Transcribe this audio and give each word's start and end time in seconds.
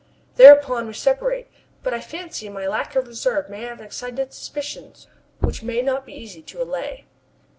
Thereupon 0.35 0.87
we 0.87 0.93
separate. 0.95 1.47
But 1.83 1.93
I 1.93 2.01
fancy 2.01 2.49
my 2.49 2.65
lack 2.67 2.95
of 2.95 3.05
reserve 3.07 3.51
may 3.51 3.61
have 3.65 3.79
excited 3.81 4.33
suspicions 4.33 5.05
which 5.41 5.61
may 5.61 5.83
not 5.83 6.07
be 6.07 6.13
easy 6.13 6.41
to 6.41 6.63
allay. 6.63 7.05